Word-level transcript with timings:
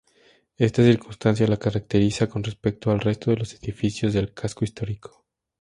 Esta 0.57 0.83
circunstancia 0.83 1.45
la 1.45 1.57
caracteriza 1.57 2.27
con 2.27 2.43
respecto 2.43 2.89
al 2.89 3.01
resto 3.01 3.29
de 3.29 3.37
los 3.37 3.53
edificios 3.53 4.13
del 4.13 4.33
casco 4.33 4.65
histórico. 4.65 5.25